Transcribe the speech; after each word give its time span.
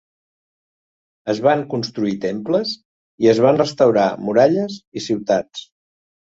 Es 1.33 1.41
van 1.47 1.61
construir 1.73 2.13
temples 2.23 2.71
i 3.27 3.29
es 3.35 3.43
van 3.47 3.61
restaurar 3.63 4.07
muralles 4.31 4.81
i 4.81 5.05
ciutats. 5.11 5.63